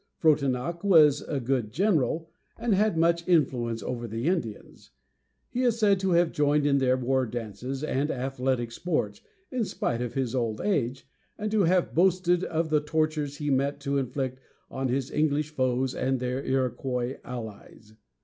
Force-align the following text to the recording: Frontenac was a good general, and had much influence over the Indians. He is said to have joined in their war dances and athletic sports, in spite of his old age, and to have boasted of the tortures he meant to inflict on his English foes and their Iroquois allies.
Frontenac 0.17 0.83
was 0.83 1.21
a 1.21 1.39
good 1.39 1.69
general, 1.71 2.31
and 2.57 2.73
had 2.73 2.97
much 2.97 3.27
influence 3.27 3.83
over 3.83 4.07
the 4.07 4.25
Indians. 4.27 4.89
He 5.51 5.61
is 5.61 5.77
said 5.77 5.99
to 5.99 6.13
have 6.13 6.31
joined 6.31 6.65
in 6.65 6.79
their 6.79 6.97
war 6.97 7.27
dances 7.27 7.83
and 7.83 8.09
athletic 8.09 8.71
sports, 8.71 9.21
in 9.51 9.63
spite 9.63 10.01
of 10.01 10.15
his 10.15 10.33
old 10.33 10.59
age, 10.59 11.07
and 11.37 11.51
to 11.51 11.65
have 11.65 11.93
boasted 11.93 12.43
of 12.43 12.71
the 12.71 12.81
tortures 12.81 13.37
he 13.37 13.51
meant 13.51 13.79
to 13.81 13.99
inflict 13.99 14.39
on 14.71 14.87
his 14.87 15.11
English 15.11 15.51
foes 15.51 15.93
and 15.93 16.19
their 16.19 16.43
Iroquois 16.43 17.19
allies. 17.23 17.93